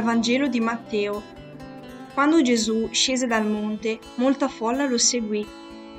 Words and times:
Vangelo 0.00 0.46
di 0.46 0.60
Matteo. 0.60 1.22
Quando 2.14 2.40
Gesù 2.40 2.88
scese 2.92 3.26
dal 3.26 3.44
monte, 3.44 3.98
molta 4.14 4.46
folla 4.46 4.86
lo 4.86 4.96
seguì. 4.96 5.44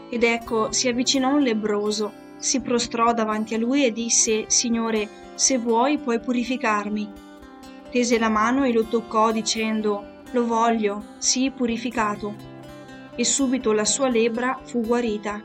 Ed 0.09 0.23
ecco, 0.23 0.71
si 0.71 0.88
avvicinò 0.88 1.35
un 1.35 1.41
lebroso, 1.41 2.11
si 2.37 2.61
prostrò 2.61 3.14
davanti 3.14 3.55
a 3.55 3.57
lui 3.57 3.86
e 3.86 3.91
disse, 3.91 4.45
Signore, 4.47 5.07
se 5.36 5.57
vuoi 5.57 5.97
puoi 5.97 6.19
purificarmi. 6.19 7.11
Tese 7.91 8.18
la 8.18 8.29
mano 8.29 8.64
e 8.64 8.71
lo 8.71 8.86
toccò 8.86 9.32
dicendo, 9.32 10.21
Lo 10.32 10.47
voglio, 10.47 11.04
sii 11.18 11.51
purificato. 11.51 12.33
E 13.15 13.23
subito 13.23 13.73
la 13.73 13.86
sua 13.86 14.10
lebbra 14.10 14.60
fu 14.64 14.82
guarita. 14.82 15.41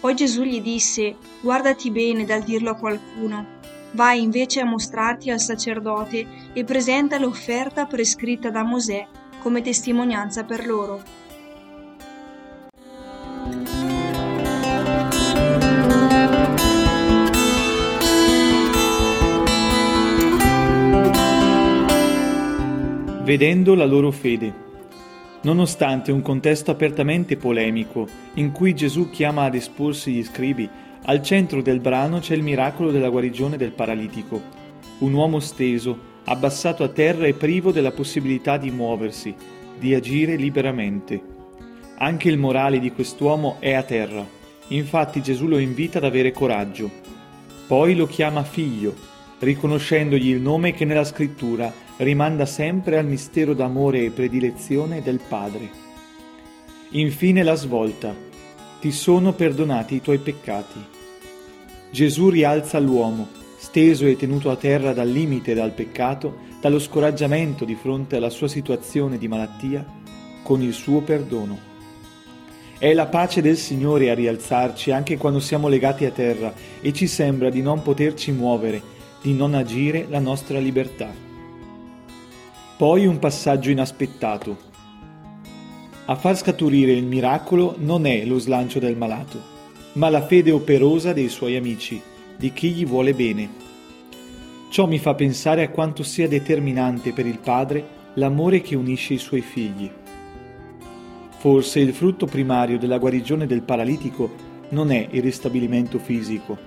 Poi 0.00 0.14
Gesù 0.14 0.42
gli 0.42 0.60
disse, 0.60 1.16
Guardati 1.40 1.90
bene 1.90 2.24
dal 2.24 2.42
dirlo 2.42 2.70
a 2.70 2.74
qualcuno 2.74 3.55
Vai 3.96 4.20
invece 4.20 4.60
a 4.60 4.66
mostrarti 4.66 5.30
al 5.30 5.40
sacerdote 5.40 6.26
e 6.52 6.64
presenta 6.64 7.18
l'offerta 7.18 7.86
prescritta 7.86 8.50
da 8.50 8.62
Mosè 8.62 9.06
come 9.38 9.62
testimonianza 9.62 10.44
per 10.44 10.66
loro. 10.66 11.02
Vedendo 23.22 23.74
la 23.74 23.86
loro 23.86 24.10
fede. 24.10 24.64
Nonostante 25.40 26.12
un 26.12 26.20
contesto 26.20 26.70
apertamente 26.70 27.38
polemico, 27.38 28.06
in 28.34 28.52
cui 28.52 28.74
Gesù 28.74 29.08
chiama 29.08 29.44
ad 29.44 29.54
esporsi 29.54 30.12
gli 30.12 30.22
scribi 30.22 30.68
al 31.08 31.22
centro 31.22 31.62
del 31.62 31.78
brano 31.78 32.18
c'è 32.18 32.34
il 32.34 32.42
miracolo 32.42 32.90
della 32.90 33.08
guarigione 33.08 33.56
del 33.56 33.70
paralitico, 33.70 34.42
un 34.98 35.12
uomo 35.12 35.38
steso, 35.38 36.14
abbassato 36.24 36.82
a 36.82 36.88
terra 36.88 37.26
e 37.26 37.34
privo 37.34 37.70
della 37.70 37.92
possibilità 37.92 38.56
di 38.56 38.72
muoversi, 38.72 39.32
di 39.78 39.94
agire 39.94 40.34
liberamente. 40.34 41.22
Anche 41.98 42.28
il 42.28 42.38
morale 42.38 42.80
di 42.80 42.90
quest'uomo 42.90 43.58
è 43.60 43.72
a 43.74 43.84
terra, 43.84 44.26
infatti 44.68 45.22
Gesù 45.22 45.46
lo 45.46 45.58
invita 45.58 45.98
ad 45.98 46.04
avere 46.04 46.32
coraggio. 46.32 46.90
Poi 47.68 47.94
lo 47.94 48.08
chiama 48.08 48.42
figlio, 48.42 48.92
riconoscendogli 49.38 50.30
il 50.30 50.40
nome 50.40 50.72
che 50.72 50.84
nella 50.84 51.04
scrittura 51.04 51.72
rimanda 51.98 52.46
sempre 52.46 52.98
al 52.98 53.06
mistero 53.06 53.54
d'amore 53.54 54.02
e 54.02 54.10
predilezione 54.10 55.02
del 55.02 55.20
Padre. 55.28 55.70
Infine 56.90 57.44
la 57.44 57.54
svolta. 57.54 58.12
Ti 58.80 58.90
sono 58.90 59.32
perdonati 59.32 59.94
i 59.94 60.02
tuoi 60.02 60.18
peccati. 60.18 60.94
Gesù 61.90 62.28
rialza 62.28 62.78
l'uomo, 62.78 63.28
steso 63.56 64.06
e 64.06 64.16
tenuto 64.16 64.50
a 64.50 64.56
terra 64.56 64.92
dal 64.92 65.08
limite 65.08 65.52
e 65.52 65.54
dal 65.54 65.72
peccato, 65.72 66.44
dallo 66.60 66.78
scoraggiamento 66.78 67.64
di 67.64 67.74
fronte 67.74 68.16
alla 68.16 68.30
sua 68.30 68.48
situazione 68.48 69.18
di 69.18 69.28
malattia, 69.28 69.84
con 70.42 70.62
il 70.62 70.72
suo 70.72 71.00
perdono. 71.00 71.74
È 72.78 72.92
la 72.92 73.06
pace 73.06 73.40
del 73.40 73.56
Signore 73.56 74.10
a 74.10 74.14
rialzarci 74.14 74.90
anche 74.90 75.16
quando 75.16 75.40
siamo 75.40 75.68
legati 75.68 76.04
a 76.04 76.10
terra 76.10 76.52
e 76.80 76.92
ci 76.92 77.06
sembra 77.06 77.48
di 77.48 77.62
non 77.62 77.82
poterci 77.82 78.32
muovere, 78.32 78.82
di 79.22 79.32
non 79.32 79.54
agire 79.54 80.06
la 80.08 80.20
nostra 80.20 80.58
libertà. 80.58 81.10
Poi 82.76 83.06
un 83.06 83.18
passaggio 83.18 83.70
inaspettato. 83.70 84.56
A 86.04 86.14
far 86.14 86.36
scaturire 86.36 86.92
il 86.92 87.04
miracolo 87.04 87.74
non 87.78 88.06
è 88.06 88.24
lo 88.26 88.38
slancio 88.38 88.78
del 88.78 88.96
malato, 88.96 89.55
ma 89.96 90.10
la 90.10 90.22
fede 90.22 90.50
operosa 90.50 91.12
dei 91.12 91.28
suoi 91.28 91.56
amici, 91.56 92.00
di 92.36 92.52
chi 92.52 92.70
gli 92.70 92.86
vuole 92.86 93.14
bene. 93.14 93.48
Ciò 94.70 94.86
mi 94.86 94.98
fa 94.98 95.14
pensare 95.14 95.62
a 95.62 95.70
quanto 95.70 96.02
sia 96.02 96.28
determinante 96.28 97.12
per 97.12 97.26
il 97.26 97.38
padre 97.38 97.94
l'amore 98.14 98.60
che 98.60 98.76
unisce 98.76 99.14
i 99.14 99.18
suoi 99.18 99.40
figli. 99.40 99.90
Forse 101.38 101.80
il 101.80 101.94
frutto 101.94 102.26
primario 102.26 102.78
della 102.78 102.98
guarigione 102.98 103.46
del 103.46 103.62
paralitico 103.62 104.30
non 104.70 104.90
è 104.90 105.06
il 105.12 105.22
ristabilimento 105.22 105.98
fisico, 105.98 106.58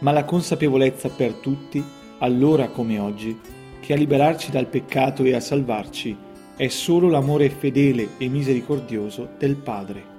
ma 0.00 0.10
la 0.10 0.24
consapevolezza 0.24 1.10
per 1.10 1.34
tutti, 1.34 1.82
allora 2.18 2.68
come 2.68 2.98
oggi, 2.98 3.38
che 3.80 3.92
a 3.92 3.96
liberarci 3.96 4.50
dal 4.50 4.66
peccato 4.66 5.22
e 5.22 5.34
a 5.34 5.40
salvarci 5.40 6.16
è 6.56 6.68
solo 6.68 7.08
l'amore 7.08 7.50
fedele 7.50 8.10
e 8.18 8.28
misericordioso 8.28 9.30
del 9.38 9.56
Padre. 9.56 10.13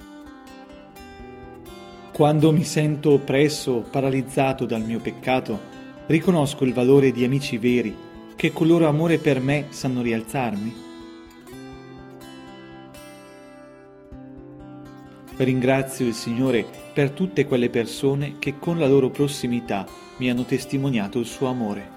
Quando 2.15 2.53
mi 2.53 2.63
sento 2.63 3.11
oppresso, 3.11 3.85
paralizzato 3.91 4.65
dal 4.65 4.81
mio 4.81 5.01
peccato, 5.01 5.59
riconosco 6.05 6.63
il 6.63 6.71
valore 6.71 7.11
di 7.11 7.25
amici 7.25 7.57
veri 7.57 7.93
che 8.37 8.53
col 8.53 8.67
loro 8.67 8.87
amore 8.87 9.17
per 9.17 9.41
me 9.41 9.65
sanno 9.71 10.01
rialzarmi. 10.01 10.75
Ringrazio 15.35 16.07
il 16.07 16.13
Signore 16.13 16.65
per 16.93 17.11
tutte 17.11 17.45
quelle 17.45 17.69
persone 17.69 18.35
che 18.39 18.59
con 18.59 18.79
la 18.79 18.87
loro 18.87 19.09
prossimità 19.09 19.85
mi 20.15 20.29
hanno 20.29 20.45
testimoniato 20.45 21.19
il 21.19 21.25
suo 21.25 21.47
amore. 21.47 21.94